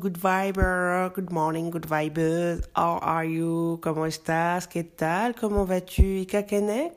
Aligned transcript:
Good 0.00 0.16
viber, 0.18 1.10
good 1.14 1.30
morning, 1.30 1.70
good 1.70 1.86
vibers. 1.86 2.60
How 2.74 2.98
are 3.02 3.24
you? 3.26 3.78
¿Cómo 3.82 4.06
estás? 4.06 4.66
¿Qué 4.66 4.82
tal? 4.84 5.34
¿Cómo 5.34 5.66
vas-tu? 5.66 6.02
Ikakenek? 6.02 6.92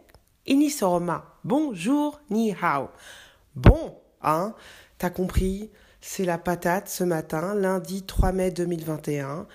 Inisoroma. 0.46 1.24
Bonjour, 1.44 2.20
ni 2.30 2.52
hao. 2.54 2.90
Bon, 3.56 3.96
hein? 4.22 4.54
T'as 4.98 5.10
compris? 5.10 5.70
C'est 6.02 6.26
la 6.26 6.38
patate 6.38 6.90
ce 6.90 7.04
matin, 7.04 7.56
lundi 7.56 8.04
3 8.04 8.32
mai 8.34 8.52
2021. 8.52 9.48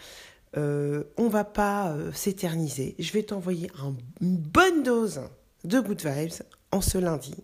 Euh, 0.56 1.04
on 1.18 1.28
va 1.28 1.44
pas 1.44 1.90
euh, 1.90 2.10
s'éterniser. 2.12 2.94
Je 2.98 3.12
vais 3.12 3.22
t'envoyer 3.22 3.70
un- 3.82 3.94
une 4.22 4.36
bonne 4.38 4.82
dose 4.82 5.20
de 5.64 5.80
good 5.80 6.00
vibes 6.02 6.42
en 6.72 6.80
ce 6.80 6.96
lundi. 6.98 7.34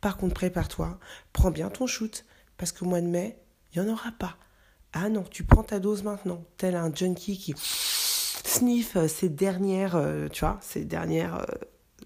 Par 0.00 0.16
contre, 0.16 0.34
prépare-toi, 0.34 0.98
prends 1.32 1.50
bien 1.52 1.68
ton 1.70 1.86
shoot, 1.86 2.24
parce 2.56 2.72
qu'au 2.72 2.84
mois 2.86 3.00
de 3.00 3.06
mai, 3.06 3.38
il 3.74 3.80
n'y 3.82 3.88
en 3.88 3.92
aura 3.92 4.10
pas. 4.18 4.36
Ah 4.92 5.10
non, 5.10 5.22
tu 5.30 5.44
prends 5.44 5.62
ta 5.62 5.80
dose 5.80 6.02
maintenant, 6.02 6.44
tel 6.56 6.74
un 6.74 6.92
junkie 6.94 7.38
qui 7.38 7.54
sniff 7.56 8.96
euh, 8.96 9.06
ses 9.06 9.28
dernières, 9.28 9.96
euh, 9.96 10.28
tu 10.28 10.40
vois, 10.40 10.58
ses 10.62 10.84
dernières 10.84 11.36
euh, 11.36 11.54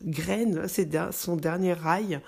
graines, 0.05 0.67
ses 0.67 0.89
son 1.13 1.37
dernier 1.37 1.75
rail, 1.75 2.21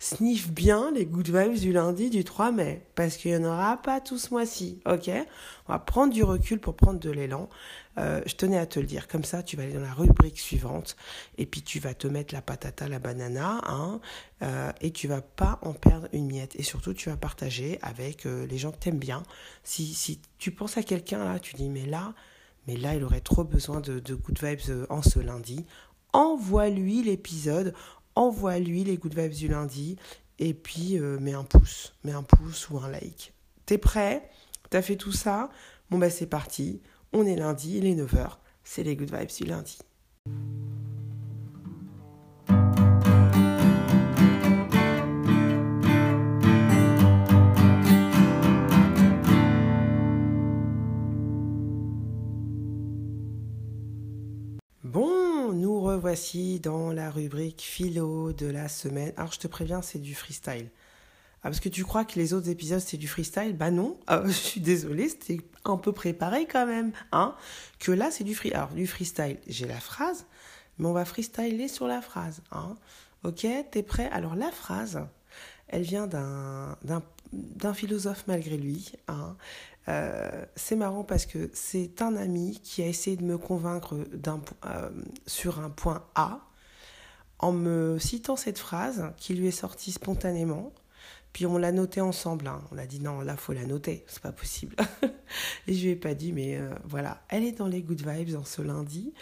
sniff 0.00 0.50
bien 0.50 0.90
les 0.92 1.06
good 1.06 1.28
vibes 1.28 1.58
du 1.58 1.72
lundi 1.72 2.10
du 2.10 2.24
3 2.24 2.50
mai, 2.50 2.84
parce 2.96 3.16
qu'il 3.16 3.30
n'y 3.36 3.46
en 3.46 3.48
aura 3.48 3.76
pas 3.76 4.00
tout 4.00 4.18
ce 4.18 4.30
mois-ci, 4.30 4.80
ok? 4.84 5.10
On 5.68 5.72
va 5.72 5.78
prendre 5.78 6.12
du 6.12 6.24
recul 6.24 6.58
pour 6.58 6.74
prendre 6.74 6.98
de 6.98 7.10
l'élan. 7.10 7.48
Euh, 7.98 8.22
je 8.24 8.34
tenais 8.36 8.56
à 8.56 8.66
te 8.66 8.78
le 8.78 8.86
dire, 8.86 9.08
comme 9.08 9.24
ça 9.24 9.42
tu 9.42 9.56
vas 9.56 9.64
aller 9.64 9.72
dans 9.72 9.80
la 9.80 9.92
rubrique 9.92 10.38
suivante, 10.38 10.96
et 11.38 11.44
puis 11.44 11.62
tu 11.62 11.80
vas 11.80 11.92
te 11.92 12.06
mettre 12.06 12.32
la 12.32 12.40
patata, 12.40 12.88
la 12.88 13.00
banana, 13.00 13.60
hein, 13.64 14.00
euh, 14.42 14.70
et 14.80 14.92
tu 14.92 15.08
vas 15.08 15.20
pas 15.20 15.58
en 15.62 15.72
perdre 15.72 16.06
une 16.12 16.26
miette. 16.26 16.54
Et 16.54 16.62
surtout, 16.62 16.94
tu 16.94 17.10
vas 17.10 17.16
partager 17.16 17.78
avec 17.82 18.26
euh, 18.26 18.46
les 18.46 18.58
gens 18.58 18.70
que 18.70 18.78
t'aimes 18.78 18.98
bien. 18.98 19.24
Si, 19.64 19.92
si 19.92 20.20
tu 20.38 20.52
penses 20.52 20.76
à 20.78 20.84
quelqu'un 20.84 21.24
là, 21.24 21.40
tu 21.40 21.56
dis 21.56 21.68
mais 21.68 21.84
là, 21.84 22.14
mais 22.68 22.76
là, 22.76 22.94
il 22.94 23.02
aurait 23.02 23.20
trop 23.20 23.42
besoin 23.42 23.80
de, 23.80 23.98
de 23.98 24.14
good 24.14 24.38
vibes 24.40 24.86
en 24.88 25.02
ce 25.02 25.18
lundi. 25.18 25.66
Envoie-lui 26.12 27.02
l'épisode, 27.02 27.74
envoie-lui 28.14 28.84
les 28.84 28.98
good 28.98 29.18
vibes 29.18 29.32
du 29.32 29.48
lundi, 29.48 29.96
et 30.38 30.54
puis 30.54 30.98
mets 30.98 31.34
un 31.34 31.44
pouce, 31.44 31.94
mets 32.04 32.12
un 32.12 32.22
pouce 32.22 32.70
ou 32.70 32.78
un 32.78 32.88
like. 32.88 33.32
T'es 33.66 33.78
prêt? 33.78 34.30
T'as 34.70 34.82
fait 34.82 34.96
tout 34.96 35.12
ça? 35.12 35.50
Bon 35.90 35.98
bah 35.98 36.10
c'est 36.10 36.26
parti. 36.26 36.80
On 37.12 37.26
est 37.26 37.34
lundi, 37.34 37.78
il 37.78 37.86
est 37.86 37.96
9h. 37.96 38.36
C'est 38.62 38.84
les 38.84 38.94
good 38.94 39.12
vibes 39.12 39.30
du 39.36 39.44
lundi. 39.44 39.78
Bon, 54.84 55.52
nous 55.52 55.80
revoici 55.80 56.60
dans 56.60 56.92
la 56.92 57.10
rubrique 57.10 57.62
philo 57.62 58.32
de 58.32 58.46
la 58.46 58.68
semaine. 58.68 59.12
Alors 59.16 59.32
je 59.32 59.40
te 59.40 59.48
préviens, 59.48 59.82
c'est 59.82 59.98
du 59.98 60.14
freestyle. 60.14 60.70
Ah, 61.42 61.48
parce 61.48 61.60
que 61.60 61.68
tu 61.70 61.84
crois 61.84 62.04
que 62.04 62.18
les 62.18 62.34
autres 62.34 62.48
épisodes 62.50 62.80
c'est 62.80 62.96
du 62.96 63.08
freestyle? 63.08 63.56
Bah 63.56 63.70
non, 63.70 63.98
Ah, 64.06 64.22
je 64.26 64.32
suis 64.32 64.60
désolée, 64.60 65.08
c'était 65.08 65.40
un 65.64 65.76
peu 65.76 65.92
préparé 65.92 66.46
quand 66.46 66.66
même. 66.66 66.92
Hein 67.12 67.34
que 67.78 67.92
là 67.92 68.10
c'est 68.10 68.24
du 68.24 68.34
free. 68.34 68.52
Alors 68.52 68.70
du 68.70 68.86
freestyle, 68.86 69.38
j'ai 69.46 69.66
la 69.66 69.80
phrase, 69.80 70.26
mais 70.78 70.86
on 70.86 70.92
va 70.92 71.04
freestyler 71.04 71.68
sur 71.68 71.86
la 71.86 72.02
phrase. 72.02 72.42
Hein 72.52 72.76
ok, 73.24 73.46
t'es 73.70 73.82
prêt? 73.82 74.08
Alors 74.12 74.34
la 74.34 74.50
phrase, 74.50 75.00
elle 75.68 75.82
vient 75.82 76.06
d'un 76.06 77.74
philosophe 77.74 78.24
malgré 78.26 78.56
lui. 78.56 78.92
Hein. 79.08 79.36
Euh, 79.88 80.44
c'est 80.56 80.76
marrant 80.76 81.04
parce 81.04 81.26
que 81.26 81.50
c'est 81.54 82.02
un 82.02 82.16
ami 82.16 82.60
qui 82.62 82.82
a 82.82 82.86
essayé 82.86 83.16
de 83.16 83.24
me 83.24 83.38
convaincre 83.38 83.96
euh, 84.66 84.90
sur 85.26 85.60
un 85.60 85.70
point 85.70 86.04
A 86.14 86.40
en 87.38 87.52
me 87.52 87.98
citant 87.98 88.36
cette 88.36 88.58
phrase 88.58 89.10
qui 89.16 89.34
lui 89.34 89.48
est 89.48 89.52
sortie 89.52 89.92
spontanément. 89.92 90.72
Puis 91.32 91.46
on 91.46 91.58
l'a 91.58 91.72
notée 91.72 92.00
ensemble. 92.00 92.48
hein. 92.48 92.60
On 92.72 92.78
a 92.78 92.86
dit 92.86 93.00
non, 93.00 93.20
là 93.20 93.36
faut 93.36 93.52
la 93.52 93.64
noter, 93.64 94.04
c'est 94.08 94.22
pas 94.22 94.32
possible. 94.32 94.76
Et 95.66 95.74
je 95.74 95.82
lui 95.84 95.90
ai 95.90 95.96
pas 95.96 96.14
dit, 96.14 96.32
mais 96.32 96.56
euh, 96.56 96.74
voilà, 96.84 97.22
elle 97.28 97.44
est 97.44 97.52
dans 97.52 97.68
les 97.68 97.82
good 97.82 98.04
vibes 98.06 98.36
en 98.36 98.44
ce 98.44 98.62
lundi. 98.62 99.14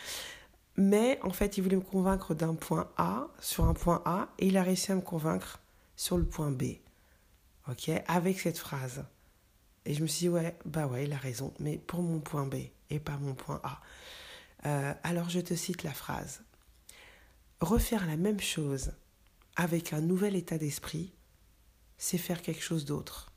Mais 0.77 1.19
en 1.23 1.31
fait, 1.31 1.59
il 1.59 1.63
voulait 1.63 1.77
me 1.77 1.83
convaincre 1.83 2.35
d'un 2.35 2.55
point 2.55 2.89
A 2.97 3.27
sur 3.41 3.65
un 3.65 3.75
point 3.75 4.01
A 4.05 4.29
et 4.39 4.47
il 4.47 4.57
a 4.57 4.63
réussi 4.63 4.93
à 4.93 4.95
me 4.95 5.01
convaincre 5.01 5.61
sur 5.97 6.17
le 6.17 6.25
point 6.25 6.53
B. 6.53 6.77
Ok, 7.69 7.91
avec 8.07 8.39
cette 8.39 8.59
phrase. 8.59 9.05
Et 9.85 9.95
je 9.95 10.03
me 10.03 10.07
suis 10.07 10.27
dit, 10.27 10.29
ouais, 10.29 10.57
bah 10.65 10.87
ouais, 10.87 11.05
il 11.05 11.13
a 11.13 11.17
raison, 11.17 11.53
mais 11.59 11.79
pour 11.79 12.03
mon 12.03 12.21
point 12.21 12.47
B 12.47 12.55
et 12.91 13.01
pas 13.01 13.17
mon 13.19 13.35
point 13.35 13.61
A. 13.65 13.81
Euh, 14.67 14.95
alors 15.03 15.29
je 15.29 15.41
te 15.41 15.55
cite 15.55 15.83
la 15.83 15.93
phrase. 15.93 16.43
Refaire 17.61 18.07
la 18.07 18.17
même 18.17 18.41
chose 18.41 18.93
avec 19.57 19.93
un 19.93 20.01
nouvel 20.01 20.37
état 20.37 20.59
d'esprit, 20.59 21.13
c'est 21.99 22.19
faire 22.19 22.43
quelque 22.43 22.63
chose 22.63 22.85
d'autre. 22.85 23.33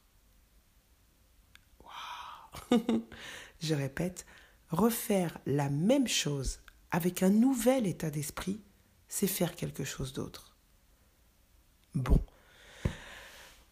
Waouh 1.84 2.80
Je 3.60 3.76
répète, 3.76 4.26
refaire 4.70 5.38
la 5.46 5.70
même 5.70 6.08
chose 6.08 6.60
avec 6.92 7.24
un 7.24 7.30
nouvel 7.30 7.88
état 7.88 8.10
d'esprit, 8.10 8.62
c'est 9.08 9.28
faire 9.28 9.56
quelque 9.56 9.84
chose 9.84 10.14
d'autre. 10.14 10.56
Bon. 11.96 12.20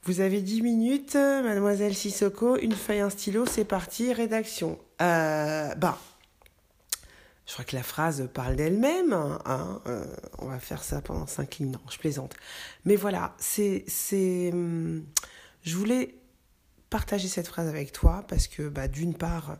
Vous 0.03 0.21
avez 0.21 0.41
10 0.41 0.61
minutes, 0.61 1.15
euh, 1.15 1.43
mademoiselle 1.43 1.93
Sissoko, 1.93 2.57
une 2.57 2.73
feuille, 2.73 2.99
un 2.99 3.09
stylo, 3.09 3.45
c'est 3.45 3.65
parti, 3.65 4.13
rédaction. 4.13 4.79
Euh, 5.01 5.75
bah, 5.75 5.99
je 7.49 7.53
crois 7.53 7.65
que 7.65 7.75
la 7.75 7.81
phrase 7.81 8.29
parle 8.31 8.55
d'elle-même. 8.55 9.11
hein, 9.11 9.81
euh, 9.87 10.05
on 10.37 10.45
va 10.45 10.59
faire 10.59 10.83
ça 10.83 11.01
pendant 11.01 11.25
5 11.25 11.57
lignes. 11.57 11.71
Non, 11.71 11.79
je 11.89 11.97
plaisante. 11.97 12.35
Mais 12.85 12.95
voilà, 12.95 13.35
c'est. 13.39 13.85
c'est 13.87 14.51
hum, 14.53 15.03
je 15.63 15.75
voulais 15.75 16.15
partager 16.91 17.27
cette 17.27 17.47
phrase 17.47 17.67
avec 17.67 17.91
toi 17.91 18.23
parce 18.27 18.47
que, 18.47 18.69
bah, 18.69 18.87
d'une 18.87 19.15
part, 19.15 19.57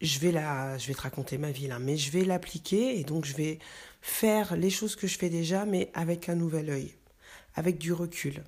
je 0.00 0.20
vais, 0.20 0.30
la, 0.30 0.78
je 0.78 0.86
vais 0.86 0.94
te 0.94 1.02
raconter 1.02 1.36
ma 1.36 1.50
vie 1.50 1.66
là, 1.66 1.80
mais 1.80 1.96
je 1.96 2.12
vais 2.12 2.24
l'appliquer 2.24 2.98
et 3.00 3.02
donc 3.02 3.24
je 3.24 3.34
vais 3.34 3.58
faire 4.02 4.54
les 4.56 4.70
choses 4.70 4.94
que 4.94 5.08
je 5.08 5.18
fais 5.18 5.28
déjà, 5.28 5.64
mais 5.64 5.90
avec 5.94 6.28
un 6.28 6.36
nouvel 6.36 6.70
œil, 6.70 6.94
avec 7.56 7.76
du 7.78 7.92
recul. 7.92 8.44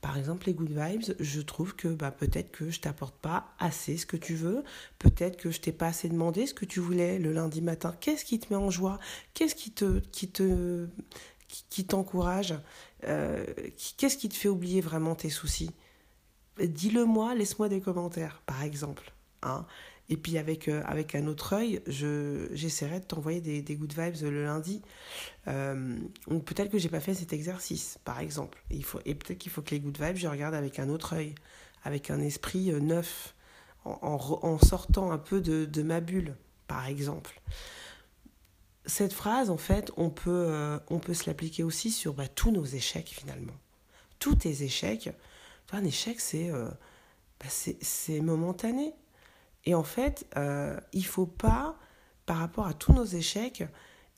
Par 0.00 0.16
exemple, 0.16 0.46
les 0.46 0.54
good 0.54 0.70
vibes, 0.70 1.14
je 1.18 1.40
trouve 1.40 1.74
que 1.76 1.88
bah, 1.88 2.10
peut-être 2.10 2.50
que 2.50 2.70
je 2.70 2.80
t'apporte 2.80 3.16
pas 3.16 3.54
assez 3.58 3.96
ce 3.96 4.06
que 4.06 4.16
tu 4.16 4.34
veux, 4.34 4.62
peut-être 4.98 5.36
que 5.36 5.50
je 5.50 5.60
t'ai 5.60 5.72
pas 5.72 5.88
assez 5.88 6.08
demandé 6.08 6.46
ce 6.46 6.54
que 6.54 6.64
tu 6.64 6.80
voulais 6.80 7.18
le 7.18 7.32
lundi 7.32 7.60
matin. 7.62 7.94
Qu'est-ce 8.00 8.24
qui 8.24 8.38
te 8.38 8.52
met 8.52 8.58
en 8.58 8.70
joie? 8.70 8.98
Qu'est-ce 9.34 9.54
qui 9.54 9.70
te, 9.70 10.00
qui 10.12 10.28
te, 10.28 10.86
qui, 11.48 11.84
t'encourage? 11.84 12.54
Euh, 13.04 13.44
Qu'est-ce 13.96 14.16
qui 14.16 14.28
te 14.28 14.34
fait 14.34 14.48
oublier 14.48 14.80
vraiment 14.80 15.14
tes 15.14 15.30
soucis? 15.30 15.70
Dis-le 16.62 17.04
moi, 17.04 17.34
laisse-moi 17.34 17.68
des 17.68 17.80
commentaires, 17.80 18.42
par 18.46 18.62
exemple. 18.62 19.12
Hein 19.42 19.66
et 20.10 20.16
puis 20.16 20.36
avec, 20.36 20.68
euh, 20.68 20.82
avec 20.84 21.14
un 21.14 21.26
autre 21.26 21.54
œil, 21.54 21.80
je, 21.86 22.48
j'essaierai 22.52 23.00
de 23.00 23.04
t'envoyer 23.04 23.40
des, 23.40 23.62
des 23.62 23.76
good 23.76 23.92
vibes 23.96 24.16
le 24.22 24.44
lundi. 24.44 24.82
Euh, 25.48 25.96
peut-être 26.26 26.70
que 26.70 26.78
j'ai 26.78 26.88
pas 26.88 27.00
fait 27.00 27.14
cet 27.14 27.32
exercice, 27.32 27.98
par 28.04 28.20
exemple. 28.20 28.62
Et, 28.70 28.82
et 29.06 29.14
peut-être 29.14 29.38
qu'il 29.38 29.50
faut 29.50 29.62
que 29.62 29.70
les 29.70 29.80
good 29.80 29.98
vibes, 29.98 30.16
je 30.16 30.28
regarde 30.28 30.54
avec 30.54 30.78
un 30.78 30.88
autre 30.88 31.14
œil, 31.14 31.34
avec 31.84 32.10
un 32.10 32.20
esprit 32.20 32.70
euh, 32.72 32.80
neuf, 32.80 33.34
en, 33.84 34.16
en, 34.42 34.58
sortant 34.58 35.10
un 35.10 35.18
peu 35.18 35.40
de, 35.40 35.64
de 35.64 35.82
ma 35.82 36.00
bulle, 36.00 36.36
par 36.66 36.86
exemple. 36.86 37.40
Cette 38.86 39.12
phrase, 39.12 39.50
en 39.50 39.56
fait, 39.56 39.90
on 39.96 40.10
peut, 40.10 40.46
euh, 40.48 40.78
on 40.88 40.98
peut 40.98 41.14
se 41.14 41.26
l'appliquer 41.28 41.62
aussi 41.62 41.90
sur 41.90 42.14
bah, 42.14 42.28
tous 42.28 42.50
nos 42.50 42.64
échecs, 42.64 43.08
finalement. 43.08 43.56
Tous 44.18 44.34
tes 44.34 44.62
échecs. 44.64 45.10
Vois, 45.70 45.80
un 45.80 45.84
échec, 45.84 46.20
c'est, 46.20 46.50
euh, 46.50 46.68
bah, 47.38 48.22
momentané. 48.22 48.92
Et 49.64 49.74
en 49.74 49.82
fait, 49.82 50.26
euh, 50.36 50.78
il 50.92 51.04
faut 51.04 51.26
pas, 51.26 51.76
par 52.26 52.38
rapport 52.38 52.66
à 52.66 52.74
tous 52.74 52.92
nos 52.92 53.04
échecs, 53.04 53.64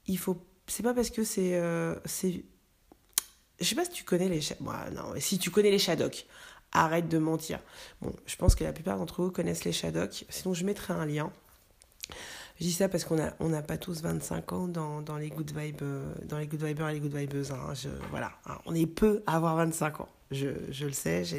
il 0.07 0.19
faut. 0.19 0.37
C'est 0.67 0.83
pas 0.83 0.95
parce 0.95 1.11
que 1.11 1.25
c'est. 1.25 1.55
euh, 1.55 1.97
c'est 2.05 2.45
je 3.61 3.69
sais 3.69 3.75
pas 3.75 3.85
si 3.85 3.91
tu 3.91 4.05
connais 4.05 4.29
les. 4.29 4.41
Moi, 4.61 4.77
non, 4.93 5.15
si 5.19 5.39
tu 5.39 5.51
connais 5.51 5.71
les 5.71 5.79
Shadocks. 5.79 6.27
Arrête 6.75 7.07
de 7.07 7.19
mentir. 7.19 7.61
Bon, 8.01 8.15
je 8.25 8.35
pense 8.37 8.55
que 8.55 8.65
la 8.65 8.73
plupart 8.73 8.97
d'entre 8.97 9.23
vous 9.23 9.31
connaissent 9.31 9.65
les 9.65 9.73
Shadocks, 9.73 10.25
sinon 10.31 10.55
je 10.55 10.65
mettrai 10.65 10.95
un 10.95 11.05
lien. 11.05 11.31
Je 12.59 12.65
dis 12.65 12.73
ça 12.73 12.89
parce 12.89 13.05
qu'on 13.05 13.17
n'a 13.17 13.35
on 13.41 13.51
pas 13.63 13.77
tous 13.77 14.01
25 14.03 14.53
ans 14.53 14.69
dans, 14.69 15.03
dans, 15.03 15.17
les 15.17 15.29
good 15.29 15.53
vibes, 15.55 15.83
dans 16.25 16.39
les 16.39 16.47
good 16.47 16.63
vibers 16.63 16.89
et 16.89 16.95
les 16.95 17.01
good 17.01 17.15
vibeuses. 17.15 17.51
Hein. 17.51 17.75
Voilà, 18.11 18.33
hein. 18.47 18.57
on 18.65 18.75
est 18.75 18.87
peu 18.87 19.23
à 19.27 19.37
avoir 19.37 19.57
25 19.57 20.01
ans. 20.01 20.09
Je, 20.31 20.49
je 20.71 20.87
le 20.87 20.93
sais, 20.93 21.25
je, 21.25 21.37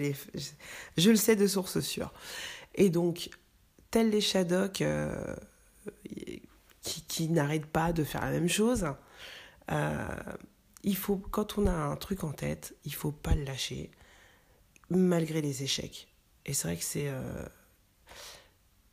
je, 0.97 1.09
le 1.09 1.15
sais 1.15 1.35
de 1.35 1.47
sources 1.47 1.79
sûres. 1.79 2.13
Et 2.75 2.89
donc, 2.89 3.29
tels 3.93 4.09
les 4.09 4.21
Shadocks 4.21 4.81
euh, 4.81 5.35
qui, 6.81 7.03
qui 7.03 7.29
n'arrêtent 7.29 7.67
pas 7.67 7.93
de 7.93 8.03
faire 8.03 8.21
la 8.21 8.31
même 8.31 8.49
chose, 8.49 8.87
euh, 9.69 10.07
il 10.81 10.97
faut, 10.97 11.17
quand 11.17 11.59
on 11.59 11.67
a 11.67 11.71
un 11.71 11.95
truc 11.95 12.23
en 12.23 12.31
tête, 12.31 12.75
il 12.85 12.93
faut 12.95 13.11
pas 13.11 13.35
le 13.35 13.43
lâcher 13.43 13.91
malgré 14.89 15.41
les 15.41 15.61
échecs. 15.61 16.07
Et 16.47 16.53
c'est 16.53 16.67
vrai 16.67 16.77
que 16.77 16.83
c'est 16.83 17.07
euh, 17.07 17.45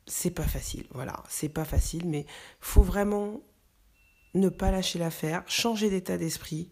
c'est 0.05 0.29
pas 0.29 0.47
facile, 0.47 0.85
voilà, 0.91 1.23
c'est 1.29 1.49
pas 1.49 1.65
facile, 1.65 2.07
mais 2.07 2.27
faut 2.59 2.83
vraiment 2.83 3.41
ne 4.35 4.49
pas 4.49 4.69
lâcher 4.69 4.99
l'affaire, 4.99 5.43
changer 5.47 5.89
d'état 5.89 6.19
d'esprit, 6.19 6.69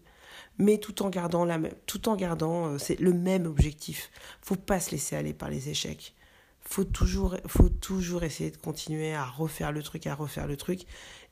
mais 0.58 0.78
tout 0.78 1.02
en 1.02 1.10
gardant 1.10 1.44
la 1.44 1.58
même, 1.58 1.74
tout 1.86 2.08
en 2.08 2.14
gardant 2.14 2.68
euh, 2.68 2.78
c'est 2.78 3.00
le 3.00 3.12
même 3.12 3.46
objectif. 3.46 4.08
Faut 4.40 4.54
pas 4.54 4.78
se 4.78 4.92
laisser 4.92 5.16
aller 5.16 5.34
par 5.34 5.50
les 5.50 5.68
échecs. 5.68 6.14
Faut 6.70 6.84
toujours, 6.84 7.36
faut 7.48 7.68
toujours 7.68 8.22
essayer 8.22 8.52
de 8.52 8.56
continuer 8.56 9.12
à 9.12 9.24
refaire 9.24 9.72
le 9.72 9.82
truc, 9.82 10.06
à 10.06 10.14
refaire 10.14 10.46
le 10.46 10.56
truc, 10.56 10.82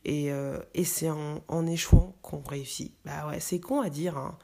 et, 0.04 0.32
euh, 0.32 0.58
et 0.74 0.82
c'est 0.82 1.10
en, 1.10 1.44
en, 1.46 1.64
échouant 1.64 2.16
qu'on 2.22 2.40
réussit. 2.40 2.92
Bah 3.04 3.28
ouais, 3.28 3.38
c'est 3.38 3.60
con 3.60 3.80
à 3.80 3.88
dire, 3.88 4.18
hein. 4.18 4.36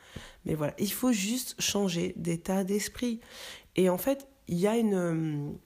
mais 0.45 0.55
voilà, 0.55 0.73
il 0.79 0.93
faut 0.93 1.11
juste 1.11 1.61
changer 1.61 2.15
d'état 2.17 2.63
d'esprit. 2.63 3.19
Et 3.75 3.89
en 3.89 3.99
fait, 3.99 4.29
il 4.47 4.57
y 4.57 4.69
a 4.69 4.77
une 4.77 5.59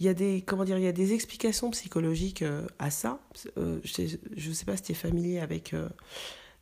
il 0.00 0.06
y 0.06 0.08
a 0.08 0.14
des 0.14 0.42
comment 0.42 0.64
dire 0.64 0.76
il 0.76 0.84
y 0.84 0.88
a 0.88 0.92
des 0.92 1.12
explications 1.12 1.70
psychologiques 1.70 2.42
euh, 2.42 2.66
à 2.80 2.90
ça 2.90 3.20
euh, 3.58 3.78
je 3.84 4.48
ne 4.48 4.54
sais 4.54 4.64
pas 4.64 4.76
si 4.76 4.82
tu 4.82 4.92
es 4.92 4.94
familier 4.96 5.38
avec 5.38 5.72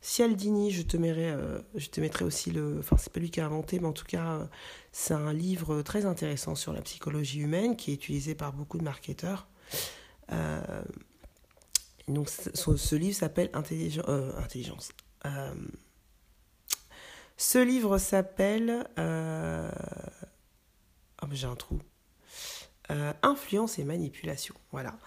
Cialdini 0.01 0.71
je 0.71 0.81
te 0.81 0.97
mettrai 0.97 1.35
je 1.75 1.87
te 1.89 2.01
mettrai 2.01 2.25
aussi 2.25 2.51
le 2.51 2.79
enfin 2.79 2.97
c'est 2.97 3.13
pas 3.13 3.19
lui 3.19 3.29
qui 3.29 3.39
a 3.39 3.45
inventé 3.45 3.79
mais 3.79 3.87
en 3.87 3.93
tout 3.93 4.05
cas 4.05 4.49
c'est 4.91 5.13
un 5.13 5.31
livre 5.31 5.81
très 5.83 6.05
intéressant 6.05 6.55
sur 6.55 6.73
la 6.73 6.81
psychologie 6.81 7.39
humaine 7.39 7.75
qui 7.75 7.91
est 7.91 7.93
utilisé 7.93 8.33
par 8.33 8.51
beaucoup 8.53 8.77
de 8.79 8.83
marketeurs 8.83 9.47
donc 12.07 12.29
ce, 12.29 12.95
livre 12.95 13.15
s'appelle 13.15 13.51
intelligence 13.53 14.91
ce 17.37 17.63
livre 17.63 17.99
s'appelle 17.99 18.87
oh, 21.21 21.27
j'ai 21.31 21.47
un 21.47 21.55
trou 21.55 21.79
euh, 22.91 23.13
influence 23.21 23.79
et 23.79 23.85
manipulation. 23.85 24.53
Voilà. 24.71 24.97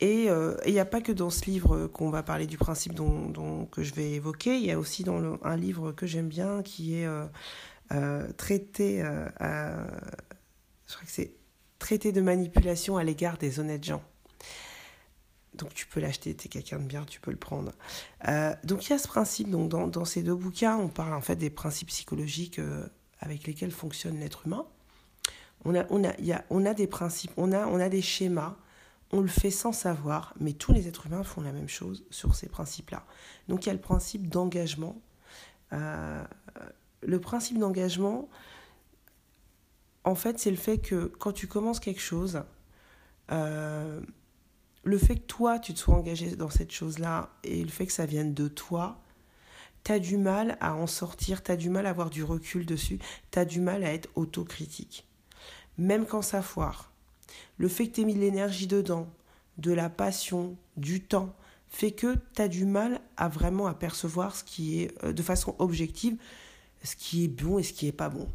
Et 0.00 0.24
il 0.24 0.28
euh, 0.28 0.56
n'y 0.66 0.78
a 0.78 0.84
pas 0.84 1.00
que 1.00 1.10
dans 1.10 1.30
ce 1.30 1.44
livre 1.44 1.88
qu'on 1.88 2.10
va 2.10 2.22
parler 2.22 2.46
du 2.46 2.56
principe 2.56 2.94
dont, 2.94 3.66
que 3.66 3.82
je 3.82 3.94
vais 3.94 4.12
évoquer, 4.12 4.56
il 4.56 4.64
y 4.64 4.70
a 4.70 4.78
aussi 4.78 5.02
dans 5.02 5.38
un 5.42 5.56
livre 5.56 5.92
que 5.92 6.06
j'aime 6.06 6.28
bien 6.28 6.62
qui 6.62 6.94
est 6.94 7.06
euh, 7.06 8.32
traité, 8.36 9.00
je 9.00 10.94
crois 10.94 11.04
que 11.04 11.10
c'est 11.10 11.32
traité 11.80 12.12
de 12.12 12.20
manipulation 12.20 12.96
à 12.96 13.02
l'égard 13.02 13.38
des 13.38 13.58
honnêtes 13.58 13.84
gens. 13.84 14.02
Donc 15.54 15.74
tu 15.74 15.86
peux 15.86 15.98
l'acheter, 15.98 16.36
tu 16.36 16.46
es 16.46 16.48
quelqu'un 16.48 16.78
de 16.78 16.84
bien, 16.84 17.04
tu 17.04 17.20
peux 17.20 17.32
le 17.32 17.36
prendre. 17.36 17.72
donc 18.62 18.86
il 18.86 18.90
y 18.90 18.92
a 18.92 18.98
ce 18.98 19.08
principe, 19.08 19.50
donc 19.50 19.68
dans, 19.68 19.88
dans, 19.88 20.04
ces 20.04 20.22
deux 20.22 20.36
bouquins, 20.36 20.76
on 20.76 20.88
parle 20.88 21.14
en 21.14 21.20
fait 21.20 21.34
des 21.34 21.50
principes 21.50 21.88
psychologiques 21.88 22.60
avec 23.18 23.48
lesquels 23.48 23.72
fonctionne 23.72 24.20
l'être 24.20 24.46
humain. 24.46 24.64
On 25.64 25.74
a, 25.74 25.84
on, 25.90 26.04
a, 26.04 26.16
y 26.20 26.32
a, 26.32 26.44
on 26.50 26.64
a 26.64 26.74
des 26.74 26.86
principes, 26.86 27.32
on 27.36 27.50
a, 27.50 27.66
on 27.66 27.80
a 27.80 27.88
des 27.88 28.02
schémas, 28.02 28.56
on 29.12 29.20
le 29.20 29.28
fait 29.28 29.50
sans 29.50 29.72
savoir, 29.72 30.34
mais 30.38 30.52
tous 30.52 30.72
les 30.72 30.86
êtres 30.88 31.06
humains 31.06 31.24
font 31.24 31.40
la 31.40 31.52
même 31.52 31.68
chose 31.68 32.04
sur 32.10 32.34
ces 32.34 32.48
principes-là. 32.48 33.04
Donc 33.48 33.64
il 33.64 33.68
y 33.68 33.70
a 33.70 33.74
le 33.74 33.80
principe 33.80 34.28
d'engagement. 34.28 35.00
Euh, 35.72 36.24
le 37.02 37.20
principe 37.20 37.58
d'engagement, 37.58 38.28
en 40.04 40.14
fait, 40.14 40.38
c'est 40.38 40.50
le 40.50 40.56
fait 40.56 40.78
que 40.78 41.06
quand 41.18 41.32
tu 41.32 41.46
commences 41.46 41.80
quelque 41.80 42.00
chose, 42.00 42.42
euh, 43.30 44.00
le 44.84 44.98
fait 44.98 45.16
que 45.16 45.26
toi, 45.26 45.58
tu 45.58 45.74
te 45.74 45.78
sois 45.78 45.94
engagé 45.94 46.36
dans 46.36 46.50
cette 46.50 46.72
chose-là 46.72 47.30
et 47.44 47.62
le 47.62 47.70
fait 47.70 47.86
que 47.86 47.92
ça 47.92 48.06
vienne 48.06 48.34
de 48.34 48.48
toi, 48.48 49.00
tu 49.84 49.92
as 49.92 49.98
du 49.98 50.16
mal 50.16 50.58
à 50.60 50.74
en 50.74 50.86
sortir, 50.86 51.42
tu 51.42 51.50
as 51.50 51.56
du 51.56 51.70
mal 51.70 51.86
à 51.86 51.90
avoir 51.90 52.10
du 52.10 52.24
recul 52.24 52.66
dessus, 52.66 52.98
tu 53.30 53.38
as 53.38 53.44
du 53.44 53.60
mal 53.60 53.84
à 53.84 53.92
être 53.92 54.08
autocritique 54.16 55.08
même 55.78 56.04
quand 56.04 56.22
ça 56.22 56.42
foire. 56.42 56.92
Le 57.56 57.68
fait 57.68 57.88
que 57.88 57.94
tu 57.94 58.00
aies 58.02 58.04
mis 58.04 58.14
de 58.14 58.20
l'énergie 58.20 58.66
dedans, 58.66 59.08
de 59.58 59.72
la 59.72 59.90
passion, 59.90 60.56
du 60.76 61.02
temps, 61.02 61.34
fait 61.68 61.92
que 61.92 62.16
tu 62.34 62.42
as 62.42 62.48
du 62.48 62.64
mal 62.64 63.00
à 63.16 63.28
vraiment 63.28 63.66
apercevoir 63.66 64.34
ce 64.34 64.44
qui 64.44 64.82
est, 64.82 65.04
euh, 65.04 65.12
de 65.12 65.22
façon 65.22 65.54
objective, 65.58 66.16
ce 66.82 66.96
qui 66.96 67.24
est 67.24 67.28
bon 67.28 67.58
et 67.58 67.62
ce 67.62 67.72
qui 67.72 67.86
est 67.86 67.92
pas 67.92 68.08
bon. 68.08 68.28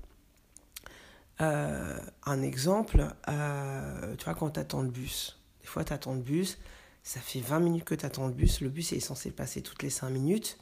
Euh, 1.42 1.98
un 2.26 2.42
exemple, 2.42 3.08
euh, 3.28 4.16
tu 4.18 4.26
vois, 4.26 4.36
quand 4.36 4.52
tu 4.52 4.60
attends 4.60 4.82
le 4.82 4.90
bus, 4.90 5.40
des 5.62 5.68
fois 5.68 5.84
tu 5.84 5.94
attends 5.94 6.14
le 6.14 6.22
bus, 6.22 6.60
ça 7.02 7.20
fait 7.20 7.40
20 7.40 7.60
minutes 7.60 7.86
que 7.86 7.96
tu 7.96 8.06
attends 8.06 8.28
le 8.28 8.34
bus, 8.34 8.62
le 8.62 8.70
bus 8.70 8.94
est 8.94 9.00
censé 9.00 9.32
passer 9.32 9.62
toutes 9.62 9.82
les 9.82 9.90
5 9.90 10.10
minutes, 10.10 10.58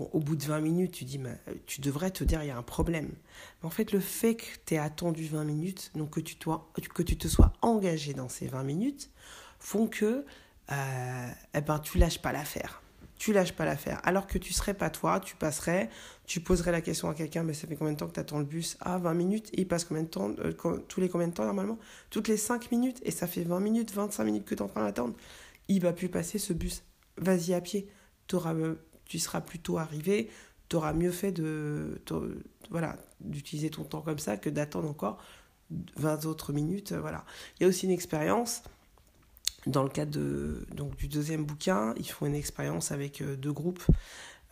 au 0.00 0.20
bout 0.20 0.36
de 0.36 0.44
20 0.44 0.60
minutes, 0.60 0.92
tu 0.92 1.04
dis, 1.04 1.20
euh, 1.24 1.54
tu 1.66 1.80
devrais 1.80 2.10
te 2.10 2.24
dire, 2.24 2.42
il 2.42 2.48
y 2.48 2.50
a 2.50 2.56
un 2.56 2.62
problème. 2.62 3.10
Mais 3.62 3.66
en 3.66 3.70
fait, 3.70 3.92
le 3.92 4.00
fait 4.00 4.34
que 4.34 4.44
tu 4.66 4.74
aies 4.74 4.78
attendu 4.78 5.26
20 5.26 5.44
minutes, 5.44 5.90
donc 5.94 6.10
que 6.10 6.20
tu, 6.20 6.36
que 6.36 7.02
tu 7.02 7.16
te 7.16 7.28
sois 7.28 7.52
engagé 7.62 8.14
dans 8.14 8.28
ces 8.28 8.46
20 8.46 8.62
minutes, 8.62 9.10
font 9.58 9.86
que 9.86 10.24
euh, 10.72 11.28
eh 11.54 11.60
ben, 11.60 11.78
tu 11.78 11.98
lâches 11.98 12.20
pas 12.20 12.32
l'affaire. 12.32 12.82
Tu 13.18 13.32
lâches 13.34 13.52
pas 13.52 13.66
l'affaire. 13.66 14.00
Alors 14.04 14.26
que 14.26 14.38
tu 14.38 14.52
serais 14.52 14.72
pas 14.72 14.88
toi, 14.88 15.20
tu 15.20 15.36
passerais, 15.36 15.90
tu 16.24 16.40
poserais 16.40 16.72
la 16.72 16.80
question 16.80 17.10
à 17.10 17.14
quelqu'un, 17.14 17.42
mais 17.42 17.52
ça 17.52 17.66
fait 17.66 17.76
combien 17.76 17.92
de 17.92 17.98
temps 17.98 18.06
que 18.06 18.14
tu 18.14 18.20
attends 18.20 18.38
le 18.38 18.44
bus? 18.44 18.78
Ah, 18.80 18.96
20 18.98 19.14
minutes. 19.14 19.50
Et 19.52 19.62
il 19.62 19.68
passe 19.68 19.84
combien 19.84 20.04
de 20.04 20.08
temps 20.08 20.30
euh, 20.38 20.52
Tous 20.88 21.00
les 21.00 21.08
combien 21.08 21.28
de 21.28 21.34
temps 21.34 21.44
normalement? 21.44 21.78
Toutes 22.08 22.28
les 22.28 22.38
5 22.38 22.70
minutes. 22.70 22.98
Et 23.02 23.10
ça 23.10 23.26
fait 23.26 23.42
20 23.42 23.60
minutes, 23.60 23.92
25 23.92 24.24
minutes 24.24 24.44
que 24.46 24.54
tu 24.54 24.60
es 24.60 24.62
en 24.62 24.68
train 24.68 24.84
d'attendre. 24.84 25.14
Il 25.68 25.82
va 25.82 25.92
plus 25.92 26.08
passer 26.08 26.38
ce 26.38 26.52
bus. 26.52 26.82
Vas-y 27.18 27.52
à 27.52 27.60
pied. 27.60 27.88
Tu 28.26 28.36
auras 28.36 28.54
tu 29.10 29.18
seras 29.18 29.40
plutôt 29.40 29.76
arrivé, 29.76 30.30
tu 30.68 30.76
auras 30.76 30.92
mieux 30.92 31.10
fait 31.10 31.32
de, 31.32 32.00
voilà, 32.70 32.96
d'utiliser 33.20 33.68
ton 33.68 33.82
temps 33.82 34.02
comme 34.02 34.20
ça 34.20 34.36
que 34.36 34.48
d'attendre 34.48 34.88
encore 34.88 35.18
20 35.96 36.26
autres 36.26 36.52
minutes. 36.52 36.92
Voilà. 36.92 37.24
Il 37.58 37.64
y 37.64 37.66
a 37.66 37.68
aussi 37.68 37.86
une 37.86 37.92
expérience. 37.92 38.62
Dans 39.66 39.82
le 39.82 39.90
cadre 39.90 40.18
donc, 40.74 40.96
du 40.96 41.08
deuxième 41.08 41.44
bouquin, 41.44 41.92
ils 41.98 42.08
font 42.08 42.24
une 42.24 42.36
expérience 42.36 42.92
avec 42.92 43.20
euh, 43.20 43.36
deux 43.36 43.52
groupes. 43.52 43.82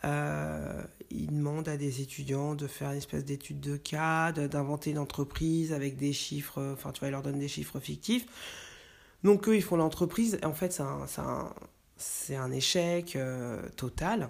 Euh, 0.03 0.83
ils 1.09 1.27
demandent 1.27 1.69
à 1.69 1.77
des 1.77 2.01
étudiants 2.01 2.53
de 2.53 2.67
faire 2.67 2.91
une 2.91 2.97
espèce 2.97 3.25
d'étude 3.25 3.59
de 3.59 3.77
cas, 3.77 4.31
d'inventer 4.33 4.91
une 4.91 4.99
entreprise 4.99 5.73
avec 5.73 5.95
des 5.95 6.13
chiffres, 6.13 6.73
enfin 6.73 6.91
tu 6.91 6.99
vois, 6.99 7.07
ils 7.07 7.11
leur 7.11 7.23
donnent 7.23 7.39
des 7.39 7.47
chiffres 7.47 7.79
fictifs. 7.79 8.25
Donc 9.23 9.47
eux, 9.47 9.55
ils 9.55 9.63
font 9.63 9.77
l'entreprise, 9.77 10.37
en 10.43 10.53
fait, 10.53 10.71
c'est 10.73 10.83
un, 10.83 11.05
un, 11.17 11.53
un, 12.35 12.51
échec 12.51 13.15
euh, 13.15 13.61
total. 13.75 14.29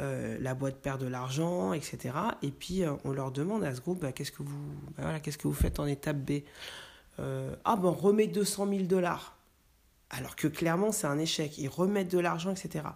Euh, 0.00 0.38
la 0.40 0.54
boîte 0.54 0.78
perd 0.78 1.00
de 1.00 1.06
l'argent, 1.06 1.72
etc. 1.72 2.14
Et 2.42 2.50
puis 2.50 2.82
euh, 2.82 2.94
on 3.04 3.12
leur 3.12 3.30
demande 3.30 3.62
à 3.62 3.72
ce 3.72 3.80
groupe, 3.80 4.00
bah, 4.00 4.10
qu'est-ce 4.10 4.32
que 4.32 4.42
vous, 4.42 4.58
bah, 4.96 5.04
voilà, 5.04 5.20
qu'est-ce 5.20 5.38
que 5.38 5.46
vous 5.46 5.54
faites 5.54 5.78
en 5.78 5.86
étape 5.86 6.16
B? 6.16 6.42
Euh, 7.20 7.54
Ah 7.64 7.76
ben 7.76 7.90
on 7.90 7.92
remet 7.92 8.26
200 8.26 8.68
000 8.68 8.82
dollars. 8.84 9.36
Alors 10.10 10.34
que 10.34 10.48
clairement 10.48 10.90
c'est 10.90 11.06
un 11.06 11.18
échec. 11.18 11.58
Ils 11.58 11.68
remettent 11.68 12.10
de 12.10 12.18
l'argent, 12.18 12.50
etc. 12.50 12.86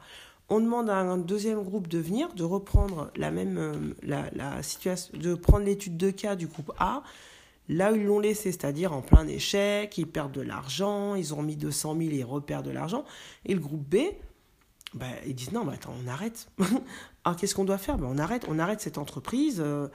On 0.48 0.58
demande 0.58 0.90
à 0.90 0.96
un 0.96 1.18
deuxième 1.18 1.62
groupe 1.62 1.86
de 1.86 1.98
venir, 1.98 2.34
de 2.34 2.42
reprendre 2.42 3.12
la 3.14 3.30
même 3.30 3.94
la, 4.02 4.60
situation, 4.64 5.16
de 5.16 5.36
prendre 5.36 5.66
l'étude 5.66 5.96
de 5.96 6.10
cas 6.10 6.34
du 6.34 6.48
groupe 6.48 6.72
A, 6.80 7.04
là 7.68 7.92
où 7.92 7.94
ils 7.94 8.06
l'ont 8.06 8.18
laissé, 8.18 8.50
c'est-à-dire 8.50 8.92
en 8.92 9.02
plein 9.02 9.28
échec, 9.28 9.96
ils 9.98 10.06
perdent 10.06 10.32
de 10.32 10.40
l'argent, 10.40 11.14
ils 11.14 11.32
ont 11.32 11.42
mis 11.42 11.54
200 11.54 11.96
000 11.96 12.10
et 12.10 12.14
ils 12.16 12.24
repèrent 12.24 12.64
de 12.64 12.70
l'argent. 12.70 13.04
Et 13.46 13.54
le 13.54 13.60
groupe 13.60 13.88
B, 13.88 13.98
bah, 14.94 15.06
ils 15.26 15.34
disent 15.34 15.52
non, 15.52 15.64
mais 15.64 15.74
attends, 15.74 15.94
on 16.02 16.08
arrête. 16.08 16.50
Alors 17.24 17.36
qu'est-ce 17.36 17.54
qu'on 17.54 17.64
doit 17.64 17.78
faire? 17.78 17.98
Ben, 17.98 18.06
On 18.10 18.18
arrête, 18.18 18.46
on 18.48 18.58
arrête 18.58 18.80
cette 18.80 18.98
entreprise. 18.98 19.60
Euh, 19.60 19.88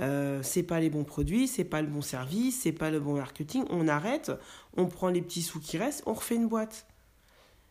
euh, 0.00 0.42
c'est 0.42 0.62
pas 0.62 0.80
les 0.80 0.90
bons 0.90 1.04
produits, 1.04 1.46
c'est 1.46 1.64
pas 1.64 1.82
le 1.82 1.88
bon 1.88 2.02
service, 2.02 2.62
c'est 2.62 2.72
pas 2.72 2.90
le 2.90 3.00
bon 3.00 3.14
marketing. 3.14 3.64
On 3.70 3.86
arrête, 3.86 4.32
on 4.76 4.86
prend 4.86 5.08
les 5.08 5.20
petits 5.20 5.42
sous 5.42 5.60
qui 5.60 5.78
restent, 5.78 6.02
on 6.06 6.14
refait 6.14 6.36
une 6.36 6.48
boîte. 6.48 6.86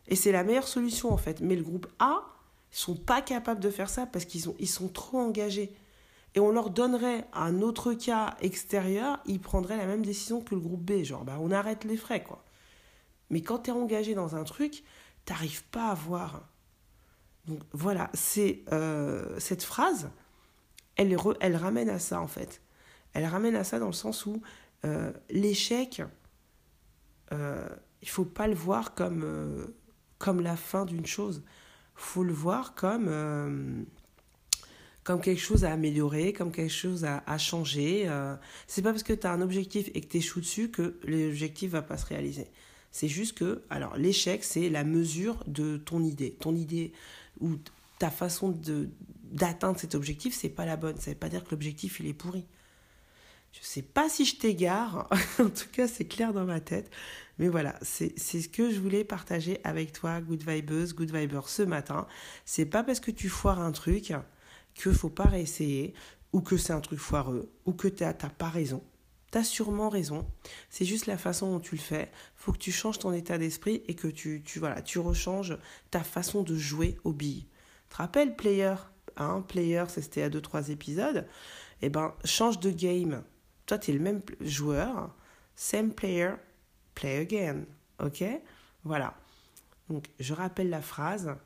Et 0.08 0.16
c'est 0.16 0.32
la 0.32 0.44
meilleure 0.44 0.68
solution 0.68 1.12
en 1.12 1.16
fait. 1.16 1.40
Mais 1.40 1.56
le 1.56 1.62
groupe 1.62 1.86
A, 1.98 2.22
ils 2.72 2.78
sont 2.78 2.96
pas 2.96 3.20
capables 3.20 3.60
de 3.60 3.70
faire 3.70 3.90
ça 3.90 4.06
parce 4.06 4.24
qu'ils 4.24 4.44
ils 4.58 4.68
sont 4.68 4.88
trop 4.88 5.18
engagés. 5.18 5.72
Et 6.36 6.40
on 6.40 6.52
leur 6.52 6.70
donnerait 6.70 7.26
un 7.32 7.60
autre 7.60 7.92
cas 7.92 8.36
extérieur, 8.40 9.18
ils 9.26 9.40
prendraient 9.40 9.76
la 9.76 9.86
même 9.86 10.04
décision 10.04 10.40
que 10.40 10.54
le 10.54 10.60
groupe 10.60 10.82
B. 10.82 11.02
Genre, 11.02 11.24
bah, 11.24 11.38
on 11.40 11.50
arrête 11.50 11.84
les 11.84 11.96
frais, 11.96 12.22
quoi. 12.22 12.44
Mais 13.30 13.42
quand 13.42 13.60
tu 13.60 13.70
es 13.70 13.72
engagé 13.72 14.14
dans 14.14 14.36
un 14.36 14.44
truc, 14.44 14.84
t'arrives 15.24 15.64
pas 15.64 15.88
à 15.88 15.94
voir 15.94 16.42
donc 17.46 17.60
voilà, 17.72 18.10
c'est 18.14 18.62
euh, 18.72 19.38
cette 19.38 19.62
phrase, 19.62 20.10
elle, 20.96 21.16
elle 21.40 21.56
ramène 21.56 21.88
à 21.88 21.98
ça 21.98 22.20
en 22.20 22.28
fait. 22.28 22.60
Elle 23.12 23.26
ramène 23.26 23.56
à 23.56 23.64
ça 23.64 23.78
dans 23.78 23.86
le 23.86 23.92
sens 23.92 24.26
où 24.26 24.40
euh, 24.84 25.12
l'échec, 25.30 26.02
euh, 27.32 27.68
il 28.02 28.08
faut 28.08 28.24
pas 28.24 28.46
le 28.46 28.54
voir 28.54 28.94
comme, 28.94 29.22
euh, 29.24 29.66
comme 30.18 30.40
la 30.40 30.56
fin 30.56 30.84
d'une 30.84 31.06
chose. 31.06 31.42
faut 31.94 32.24
le 32.24 32.32
voir 32.32 32.74
comme, 32.74 33.86
comme 35.04 35.20
quelque 35.20 35.40
chose 35.40 35.64
à 35.64 35.72
améliorer, 35.72 36.32
comme 36.32 36.52
quelque 36.52 36.72
chose 36.72 37.04
à, 37.04 37.22
à 37.26 37.36
changer. 37.36 38.08
C'est 38.66 38.82
pas 38.82 38.92
parce 38.92 39.02
que 39.02 39.12
tu 39.12 39.26
as 39.26 39.32
un 39.32 39.42
objectif 39.42 39.90
et 39.94 40.00
que 40.00 40.06
tu 40.06 40.16
échoues 40.18 40.40
dessus 40.40 40.70
que 40.70 40.98
l'objectif 41.04 41.72
va 41.72 41.82
pas 41.82 41.98
se 41.98 42.06
réaliser. 42.06 42.48
C'est 42.90 43.08
juste 43.08 43.36
que, 43.38 43.62
alors 43.70 43.96
l'échec, 43.96 44.42
c'est 44.44 44.68
la 44.68 44.82
mesure 44.82 45.44
de 45.46 45.76
ton 45.76 46.02
idée. 46.02 46.36
Ton 46.40 46.56
idée 46.56 46.92
ou 47.40 47.56
ta 47.98 48.10
façon 48.10 48.50
de 48.50 48.90
d'atteindre 49.30 49.78
cet 49.78 49.94
objectif, 49.94 50.34
c'est 50.34 50.48
pas 50.48 50.66
la 50.66 50.76
bonne. 50.76 50.98
Ça 50.98 51.12
veut 51.12 51.16
pas 51.16 51.28
dire 51.28 51.44
que 51.44 51.52
l'objectif, 51.52 52.00
il 52.00 52.08
est 52.08 52.14
pourri. 52.14 52.46
Je 53.52 53.60
sais 53.62 53.82
pas 53.82 54.08
si 54.08 54.24
je 54.24 54.36
t'égare, 54.36 55.08
en 55.38 55.48
tout 55.48 55.68
cas 55.72 55.88
c'est 55.88 56.04
clair 56.04 56.32
dans 56.32 56.44
ma 56.44 56.60
tête. 56.60 56.90
Mais 57.38 57.48
voilà, 57.48 57.78
c'est 57.82 58.18
ce 58.18 58.48
que 58.48 58.70
je 58.70 58.78
voulais 58.78 59.02
partager 59.02 59.60
avec 59.64 59.92
toi, 59.92 60.20
Good 60.20 60.46
Vibes, 60.46 60.92
Good 60.94 61.14
Viber, 61.14 61.40
ce 61.48 61.62
matin. 61.62 62.06
C'est 62.44 62.66
pas 62.66 62.82
parce 62.84 63.00
que 63.00 63.10
tu 63.10 63.28
foires 63.28 63.60
un 63.60 63.72
truc 63.72 64.12
que 64.74 64.92
faut 64.92 65.08
pas 65.08 65.24
réessayer, 65.24 65.94
ou 66.32 66.42
que 66.42 66.56
c'est 66.56 66.72
un 66.72 66.80
truc 66.80 66.98
foireux, 66.98 67.50
ou 67.64 67.72
que 67.72 67.88
tu 67.88 68.04
n'as 68.04 68.12
pas 68.12 68.48
raison. 68.48 68.82
Tu 69.32 69.38
as 69.38 69.44
sûrement 69.44 69.88
raison. 69.88 70.26
C'est 70.70 70.84
juste 70.84 71.06
la 71.06 71.18
façon 71.18 71.52
dont 71.52 71.60
tu 71.60 71.76
le 71.76 71.80
fais. 71.80 72.10
faut 72.34 72.52
que 72.52 72.58
tu 72.58 72.72
changes 72.72 72.98
ton 72.98 73.12
état 73.12 73.38
d'esprit 73.38 73.82
et 73.86 73.94
que 73.94 74.08
tu, 74.08 74.42
tu, 74.44 74.58
voilà, 74.58 74.82
tu 74.82 74.98
rechanges 74.98 75.56
ta 75.90 76.02
façon 76.02 76.42
de 76.42 76.56
jouer 76.56 76.98
aux 77.04 77.12
billes. 77.12 77.46
Te 77.88 77.96
rappelles, 77.96 78.36
player? 78.36 78.74
Hein, 79.16 79.44
Player, 79.46 79.84
c'était 79.88 80.22
à 80.22 80.30
2-3 80.30 80.70
épisodes. 80.70 81.26
Eh 81.82 81.90
ben, 81.90 82.14
change 82.24 82.58
de 82.60 82.70
game 82.70 83.22
toi, 83.70 83.78
tu 83.78 83.92
es 83.92 83.94
le 83.94 84.00
même 84.00 84.20
joueur, 84.40 85.14
same 85.54 85.92
player, 85.92 86.32
play 86.96 87.18
again. 87.18 87.66
Ok? 88.02 88.24
Voilà. 88.82 89.14
Donc, 89.88 90.06
je 90.18 90.34
rappelle 90.34 90.70
la 90.70 90.82
phrase. 90.82 91.36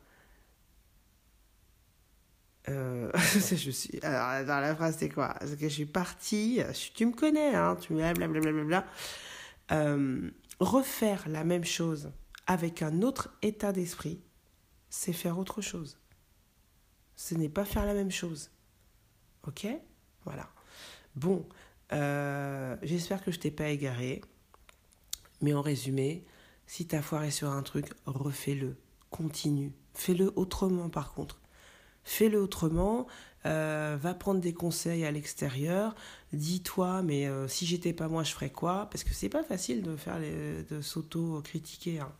Euh, 2.69 3.11
je 3.15 3.71
suis. 3.71 3.99
Alors, 4.01 4.45
dans 4.45 4.59
la 4.59 4.75
phrase, 4.75 4.97
c'est 4.99 5.09
quoi? 5.09 5.35
Que 5.39 5.67
je 5.69 5.73
suis 5.73 5.85
partie. 5.85 6.61
Tu 6.93 7.05
me 7.05 7.13
connais, 7.13 7.55
hein 7.55 7.77
Tu 7.79 7.93
me 7.93 8.13
blablabla. 8.13 8.85
Euh, 9.71 10.29
refaire 10.59 11.27
la 11.27 11.43
même 11.43 11.65
chose 11.65 12.11
avec 12.47 12.81
un 12.81 13.01
autre 13.01 13.29
état 13.41 13.71
d'esprit, 13.71 14.21
c'est 14.89 15.13
faire 15.13 15.39
autre 15.39 15.61
chose. 15.61 15.97
Ce 17.15 17.33
n'est 17.35 17.49
pas 17.49 17.65
faire 17.65 17.85
la 17.85 17.93
même 17.93 18.11
chose. 18.11 18.51
Ok? 19.47 19.67
Voilà. 20.25 20.49
Bon, 21.15 21.47
euh, 21.91 22.75
j'espère 22.83 23.23
que 23.23 23.31
je 23.31 23.39
t'ai 23.39 23.51
pas 23.51 23.69
égaré. 23.69 24.21
Mais 25.41 25.53
en 25.53 25.61
résumé, 25.61 26.25
si 26.67 26.87
tu 26.87 26.95
as 26.95 27.01
foiré 27.01 27.31
sur 27.31 27.49
un 27.49 27.63
truc, 27.63 27.87
refais-le. 28.05 28.77
Continue. 29.09 29.71
Fais-le 29.93 30.31
autrement 30.35 30.89
par 30.89 31.13
contre. 31.13 31.39
Fais-le 32.05 32.39
autrement. 32.41 33.07
Euh, 33.45 33.95
va 34.01 34.15
prendre 34.15 34.41
des 34.41 34.53
conseils 34.53 35.05
à 35.05 35.11
l'extérieur, 35.11 35.93
dis-toi, 36.33 37.03
mais 37.03 37.27
euh, 37.27 37.47
si 37.47 37.67
j'étais 37.67 37.93
pas 37.93 38.07
moi, 38.07 38.23
je 38.23 38.31
ferais 38.31 38.49
quoi? 38.49 38.87
Parce 38.89 39.03
que 39.03 39.13
c'est 39.13 39.29
pas 39.29 39.43
facile 39.43 39.83
de 39.83 39.95
faire 39.95 40.17
de 40.19 40.81
s'auto-critiquer. 40.81 41.99
Hein. 41.99 42.11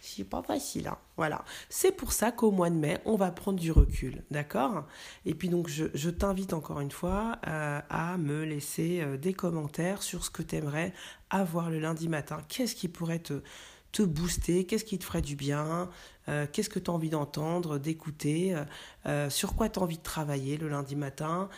C'est 0.00 0.24
pas 0.24 0.42
facile, 0.42 0.88
hein. 0.88 0.96
Voilà. 1.18 1.44
C'est 1.68 1.92
pour 1.92 2.14
ça 2.14 2.32
qu'au 2.32 2.50
mois 2.50 2.70
de 2.70 2.76
mai, 2.76 2.98
on 3.04 3.16
va 3.16 3.30
prendre 3.30 3.60
du 3.60 3.72
recul, 3.72 4.22
d'accord? 4.30 4.86
Et 5.26 5.34
puis 5.34 5.50
donc, 5.50 5.68
je, 5.68 6.08
t'invite 6.08 6.54
encore 6.54 6.80
une 6.80 6.90
fois 6.90 7.36
euh, 7.46 7.80
à 7.90 8.16
me 8.16 8.44
laisser 8.44 9.04
des 9.18 9.34
commentaires 9.34 10.02
sur 10.02 10.24
ce 10.24 10.30
que 10.30 10.42
tu 10.42 10.56
aimerais 10.56 10.94
avoir 11.28 11.68
le 11.68 11.78
lundi 11.78 12.08
matin. 12.08 12.38
Qu'est-ce 12.48 12.74
qui 12.74 12.88
pourrait 12.88 13.18
te 13.18 13.42
te 13.94 14.02
booster, 14.02 14.64
qu'est-ce 14.64 14.84
qui 14.84 14.98
te 14.98 15.04
ferait 15.04 15.22
du 15.22 15.36
bien, 15.36 15.88
euh, 16.28 16.46
qu'est-ce 16.50 16.70
que 16.70 16.78
tu 16.78 16.90
as 16.90 16.94
envie 16.94 17.10
d'entendre, 17.10 17.78
d'écouter, 17.78 18.54
euh, 18.54 18.64
euh, 19.06 19.30
sur 19.30 19.54
quoi 19.54 19.68
tu 19.68 19.78
as 19.78 19.82
envie 19.82 19.98
de 19.98 20.02
travailler 20.02 20.56
le 20.56 20.68
lundi 20.68 20.96
matin. 20.96 21.48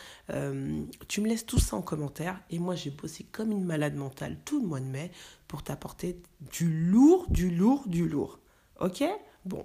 tu 1.08 1.20
me 1.20 1.28
laisses 1.28 1.46
tout 1.46 1.58
ça 1.58 1.76
en 1.76 1.82
commentaire 1.82 2.40
et 2.50 2.58
moi 2.58 2.74
j'ai 2.74 2.90
bossé 2.90 3.24
comme 3.24 3.52
une 3.52 3.64
malade 3.64 3.94
mentale 3.94 4.36
tout 4.44 4.60
le 4.60 4.66
mois 4.66 4.80
de 4.80 4.86
mai 4.86 5.10
pour 5.48 5.62
t'apporter 5.62 6.20
du 6.52 6.68
lourd, 6.90 7.26
du 7.30 7.50
lourd, 7.50 7.84
du 7.86 8.08
lourd. 8.08 8.40
Ok? 8.80 9.04
Bon. 9.44 9.64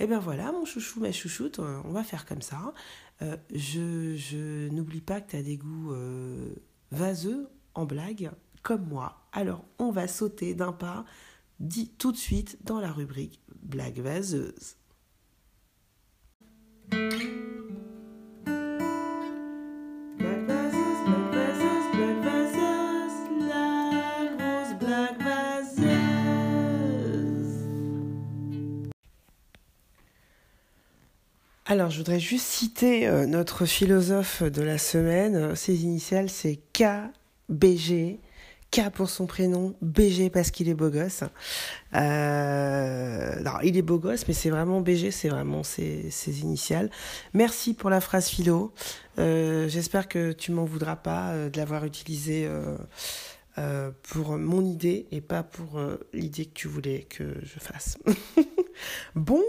Eh 0.00 0.06
bien 0.06 0.20
voilà, 0.20 0.52
mon 0.52 0.64
chouchou, 0.64 1.00
ma 1.00 1.10
chouchoute, 1.10 1.58
on 1.58 1.90
va 1.90 2.04
faire 2.04 2.24
comme 2.24 2.42
ça. 2.42 2.72
je 3.52 4.14
je 4.16 4.68
n'oublie 4.68 5.00
pas 5.00 5.20
que 5.20 5.30
tu 5.32 5.36
as 5.36 5.42
des 5.42 5.56
goûts 5.56 5.92
vaseux 6.92 7.48
en 7.74 7.84
blague, 7.84 8.30
comme 8.62 8.86
moi. 8.86 9.16
Alors, 9.32 9.64
on 9.78 9.90
va 9.90 10.06
sauter 10.06 10.54
d'un 10.54 10.72
pas 10.72 11.04
dit 11.60 11.90
tout 11.98 12.12
de 12.12 12.16
suite 12.16 12.58
dans 12.64 12.80
la 12.80 12.92
rubrique 12.92 13.40
Blague 13.68 14.00
vaseuse. 14.00 14.76
Alors, 31.70 31.90
je 31.90 31.98
voudrais 31.98 32.18
juste 32.18 32.46
citer 32.46 33.06
euh, 33.06 33.26
notre 33.26 33.66
philosophe 33.66 34.42
de 34.42 34.62
la 34.62 34.78
semaine. 34.78 35.54
Ses 35.54 35.82
initiales, 35.84 36.30
c'est 36.30 36.58
KBG. 36.72 38.20
K 38.70 38.90
pour 38.90 39.08
son 39.08 39.26
prénom, 39.26 39.74
BG 39.80 40.28
parce 40.28 40.50
qu'il 40.50 40.68
est 40.68 40.74
beau 40.74 40.90
gosse. 40.90 41.24
Euh, 41.94 43.34
il 43.62 43.76
est 43.76 43.82
beau 43.82 43.98
gosse, 43.98 44.28
mais 44.28 44.34
c'est 44.34 44.50
vraiment 44.50 44.82
BG, 44.82 45.10
c'est 45.10 45.30
vraiment 45.30 45.62
ses, 45.62 46.10
initiales. 46.42 46.90
Merci 47.32 47.72
pour 47.72 47.88
la 47.88 48.00
phrase 48.00 48.28
philo. 48.28 48.74
Euh, 49.18 49.68
J'espère 49.68 50.06
que 50.06 50.32
tu 50.32 50.52
m'en 50.52 50.64
voudras 50.64 50.96
pas 50.96 51.30
euh, 51.30 51.48
de 51.50 51.56
l'avoir 51.56 51.84
utilisée 51.84 52.48
pour 54.02 54.38
mon 54.38 54.64
idée 54.64 55.06
et 55.10 55.20
pas 55.20 55.42
pour 55.42 55.80
l'idée 56.12 56.44
que 56.44 56.54
tu 56.54 56.68
voulais 56.68 57.06
que 57.08 57.24
je 57.42 57.58
fasse. 57.58 57.98
bon, 59.16 59.42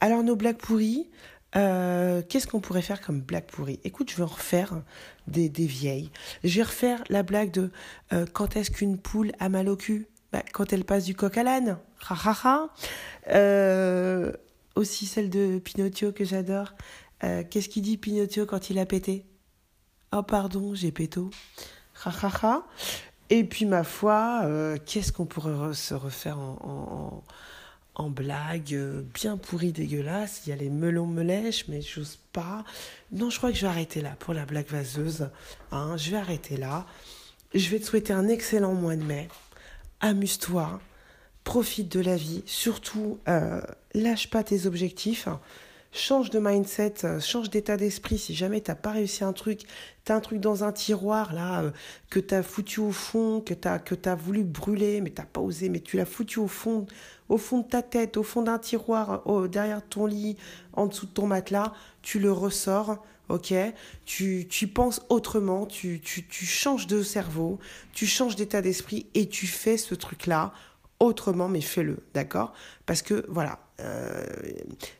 alors 0.00 0.22
nos 0.22 0.36
blagues 0.36 0.58
pourries. 0.58 1.08
Euh, 1.54 2.22
qu'est-ce 2.28 2.46
qu'on 2.46 2.60
pourrait 2.60 2.82
faire 2.82 3.00
comme 3.00 3.20
blague 3.20 3.46
pourrie? 3.46 3.80
Écoute, 3.84 4.10
je 4.10 4.16
vais 4.16 4.24
en 4.24 4.26
refaire 4.26 4.82
des, 5.26 5.48
des 5.48 5.66
vieilles. 5.66 6.10
Je 6.44 6.56
vais 6.56 6.64
refaire 6.64 7.02
la 7.08 7.22
blague 7.22 7.50
de 7.50 7.70
euh, 8.12 8.26
quand 8.32 8.56
est-ce 8.56 8.70
qu'une 8.70 8.98
poule 8.98 9.32
a 9.38 9.48
mal 9.48 9.68
au 9.68 9.76
cul? 9.76 10.08
Bah, 10.32 10.42
Quand 10.52 10.72
elle 10.72 10.84
passe 10.84 11.04
du 11.04 11.14
coq 11.14 11.36
à 11.38 11.42
l'âne. 11.44 11.78
Euh, 13.28 14.32
aussi 14.74 15.06
celle 15.06 15.30
de 15.30 15.58
Pinocchio 15.58 16.12
que 16.12 16.24
j'adore. 16.24 16.74
Qu'est-ce 17.20 17.70
qu'il 17.70 17.82
dit 17.82 17.96
Pinocchio 17.96 18.44
quand 18.44 18.68
il 18.68 18.78
a 18.78 18.84
pété? 18.84 19.24
Oh 20.12 20.22
pardon, 20.22 20.74
j'ai 20.74 20.92
péto. 20.92 21.30
Et 23.30 23.42
puis 23.42 23.64
ma 23.64 23.84
foi, 23.84 24.42
qu'est-ce 24.84 25.12
qu'on 25.12 25.24
pourrait 25.24 25.72
se 25.72 25.94
refaire 25.94 26.38
en 26.38 27.24
blague 28.04 28.74
euh, 28.74 29.02
bien 29.14 29.36
pourrie, 29.36 29.72
dégueulasse. 29.72 30.42
Il 30.46 30.50
y 30.50 30.52
a 30.52 30.56
les 30.56 30.68
melons 30.68 31.06
me 31.06 31.22
lèches, 31.22 31.66
mais 31.68 31.80
j'ose 31.80 32.18
pas. 32.32 32.64
Non, 33.10 33.30
je 33.30 33.38
crois 33.38 33.50
que 33.50 33.56
je 33.56 33.62
vais 33.62 33.68
arrêter 33.68 34.00
là 34.02 34.14
pour 34.18 34.34
la 34.34 34.44
blague 34.44 34.68
vaseuse. 34.68 35.28
Hein, 35.72 35.96
je 35.96 36.10
vais 36.10 36.18
arrêter 36.18 36.56
là. 36.56 36.86
Je 37.54 37.68
vais 37.70 37.78
te 37.78 37.86
souhaiter 37.86 38.12
un 38.12 38.28
excellent 38.28 38.74
mois 38.74 38.96
de 38.96 39.02
mai. 39.02 39.28
Amuse-toi, 40.00 40.80
profite 41.42 41.90
de 41.90 42.00
la 42.00 42.16
vie. 42.16 42.42
Surtout, 42.44 43.18
euh, 43.28 43.62
lâche 43.94 44.28
pas 44.28 44.44
tes 44.44 44.66
objectifs. 44.66 45.28
Change 45.92 46.28
de 46.28 46.38
mindset, 46.38 47.04
euh, 47.04 47.20
change 47.20 47.48
d'état 47.48 47.78
d'esprit. 47.78 48.18
Si 48.18 48.34
jamais 48.34 48.60
t'as 48.60 48.74
pas 48.74 48.90
réussi 48.90 49.24
un 49.24 49.32
truc, 49.32 49.62
t'as 50.04 50.16
un 50.16 50.20
truc 50.20 50.40
dans 50.40 50.64
un 50.64 50.72
tiroir 50.72 51.32
là 51.32 51.72
que 52.10 52.20
t'as 52.20 52.42
foutu 52.42 52.80
au 52.80 52.92
fond, 52.92 53.40
que 53.40 53.54
t'as 53.54 53.78
que 53.78 53.94
t'as 53.94 54.14
voulu 54.14 54.44
brûler, 54.44 55.00
mais 55.00 55.08
t'as 55.08 55.24
pas 55.24 55.40
osé, 55.40 55.70
mais 55.70 55.80
tu 55.80 55.96
l'as 55.96 56.04
foutu 56.04 56.38
au 56.38 56.48
fond, 56.48 56.86
au 57.28 57.38
fond 57.38 57.58
de 57.58 57.66
ta 57.66 57.82
tête, 57.82 58.16
au 58.16 58.22
fond 58.22 58.42
d'un 58.42 58.58
tiroir, 58.58 59.26
au, 59.26 59.48
derrière 59.48 59.82
ton 59.86 60.06
lit, 60.06 60.36
en 60.72 60.86
dessous 60.86 61.06
de 61.06 61.12
ton 61.12 61.26
matelas, 61.26 61.72
tu 62.02 62.18
le 62.18 62.32
ressors, 62.32 63.04
ok? 63.28 63.54
Tu 64.04 64.46
tu 64.48 64.68
penses 64.68 65.02
autrement, 65.08 65.66
tu 65.66 66.00
tu 66.00 66.26
tu 66.26 66.46
changes 66.46 66.86
de 66.86 67.02
cerveau, 67.02 67.58
tu 67.92 68.06
changes 68.06 68.36
d'état 68.36 68.62
d'esprit 68.62 69.06
et 69.14 69.28
tu 69.28 69.46
fais 69.46 69.76
ce 69.76 69.94
truc 69.94 70.26
là 70.26 70.52
autrement, 70.98 71.48
mais 71.48 71.60
fais-le, 71.60 71.98
d'accord? 72.14 72.52
Parce 72.86 73.02
que 73.02 73.26
voilà, 73.28 73.58
euh, 73.80 74.24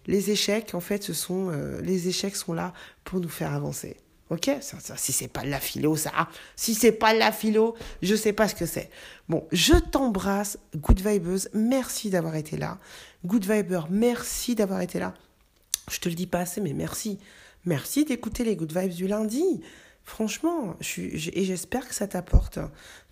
les 0.07 0.31
échecs, 0.31 0.75
en 0.75 0.81
fait, 0.81 1.03
ce 1.03 1.15
sont 1.15 1.51
euh, 1.51 1.81
les 1.81 2.09
échecs 2.09 2.37
sont 2.37 2.53
là 2.53 2.73
pour 3.05 3.21
nous 3.21 3.29
faire 3.29 3.55
avancer. 3.55 3.97
Ok 4.29 4.51
Si 4.61 5.13
c'est 5.13 5.29
pas 5.29 5.45
la 5.45 5.61
philo, 5.61 5.97
ça, 5.97 6.29
si 6.57 6.75
c'est 6.75 6.93
pas 6.93 7.15
de 7.15 7.19
la 7.19 7.31
philo, 7.31 7.77
je 8.03 8.15
sais 8.17 8.33
pas 8.33 8.49
ce 8.49 8.55
que 8.55 8.67
c'est. 8.67 8.91
Bon, 9.29 9.47
je 9.53 9.75
t'embrasse, 9.75 10.59
Good 10.75 11.01
Vibeuse, 11.01 11.49
merci 11.55 12.11
d'avoir 12.11 12.35
été 12.35 12.57
là. 12.57 12.79
Good 13.25 13.45
Viber, 13.45 13.83
merci 13.89 14.57
d'avoir 14.57 14.81
été 14.81 14.99
là. 14.99 15.15
Je 15.91 16.01
te 16.01 16.09
le 16.09 16.17
dis 16.17 16.27
pas 16.27 16.41
assez, 16.41 16.61
mais 16.61 16.73
merci. 16.73 17.19
Merci 17.65 18.05
d'écouter 18.05 18.43
les 18.43 18.57
Good 18.57 18.77
Vibes 18.77 18.95
du 18.95 19.07
lundi. 19.07 19.61
Franchement, 20.03 20.77
je 20.81 21.03
et 21.03 21.45
j'espère 21.45 21.87
que 21.89 21.95
ça 21.95 22.09
t'apporte. 22.09 22.59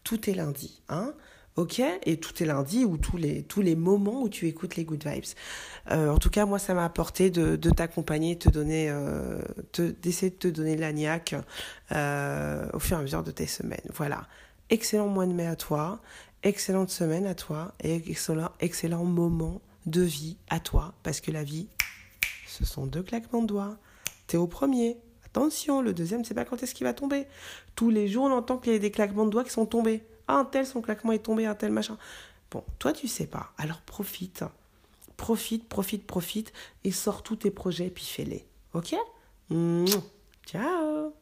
Tout 0.03 0.29
est 0.29 0.35
lundi, 0.35 0.83
hein 0.89 1.15
Ok 1.57 1.81
Et 2.05 2.17
tout 2.17 2.43
est 2.43 2.47
lundi 2.47 2.85
ou 2.85 2.97
tous 2.97 3.17
les, 3.17 3.45
tous 3.45 3.63
les 3.63 3.77
moments 3.77 4.23
où 4.23 4.29
tu 4.29 4.49
écoutes 4.49 4.75
les 4.75 4.85
good 4.85 5.05
vibes. 5.07 5.25
Euh, 5.93 6.11
en 6.11 6.19
tout 6.19 6.31
cas, 6.31 6.47
moi, 6.47 6.59
ça 6.59 6.75
m'a 6.75 6.85
apporté 6.85 7.31
de, 7.31 7.55
de 7.55 7.71
t'accompagner, 7.71 8.37
te 8.37 8.49
donner, 8.49 8.91
euh, 8.91 9.41
d'essayer 10.03 10.31
de 10.31 10.37
te 10.37 10.49
donner 10.49 10.77
l'agnac 10.77 11.37
euh, 11.93 12.67
au 12.73 12.81
fur 12.81 12.97
et 12.97 13.01
à 13.01 13.03
mesure 13.03 13.23
de 13.23 13.31
tes 13.31 13.47
semaines. 13.47 13.87
Voilà. 13.93 14.27
Excellent 14.71 15.07
mois 15.07 15.27
de 15.27 15.33
mai 15.33 15.47
à 15.47 15.55
toi, 15.55 16.01
excellente 16.43 16.91
semaine 16.91 17.27
à 17.27 17.37
toi 17.37 17.73
et 17.85 18.03
excellent, 18.09 18.51
excellent 18.59 19.05
moment 19.05 19.61
de 19.87 20.01
vie 20.01 20.39
à 20.51 20.59
toi 20.59 20.95
parce 21.05 21.21
que 21.21 21.31
la 21.31 21.45
vie, 21.45 21.69
ce 22.49 22.65
sont 22.65 22.87
deux 22.87 23.03
claquements 23.03 23.43
de 23.43 23.47
doigts. 23.47 23.77
T'es 24.27 24.39
au 24.39 24.49
premier. 24.49 24.97
Attention, 25.25 25.83
le 25.83 25.93
deuxième, 25.93 26.25
c'est 26.25 26.35
pas 26.35 26.45
quand 26.45 26.63
est-ce 26.63 26.75
qu'il 26.75 26.87
va 26.87 26.95
tomber. 26.95 27.27
Tous 27.77 27.91
les 27.91 28.09
jours, 28.09 28.25
on 28.25 28.33
entend 28.33 28.57
qu'il 28.59 28.73
y 28.73 28.77
a 28.77 28.79
des 28.81 28.91
claquements 28.91 29.27
de 29.27 29.31
doigts 29.31 29.45
qui 29.45 29.51
sont 29.51 29.67
tombés. 29.67 30.03
Ah, 30.29 30.39
un 30.39 30.45
tel, 30.45 30.67
son 30.67 30.81
claquement 30.81 31.13
est 31.13 31.19
tombé, 31.19 31.47
un 31.47 31.55
tel 31.55 31.73
machin. 31.73 31.97
Bon, 32.51 32.65
toi, 32.79 32.93
tu 32.93 33.09
sais 33.09 33.27
pas. 33.27 33.53
Alors 33.59 33.81
profite. 33.81 34.45
Profite, 35.17 35.69
profite, 35.69 36.07
profite 36.07 36.53
et 36.83 36.93
sors 36.93 37.23
tous 37.23 37.37
tes 37.37 37.51
projets 37.51 37.87
et 37.87 37.91
puis 37.91 38.05
fais-les. 38.05 38.47
Ok? 38.73 38.95
Ciao 40.47 41.15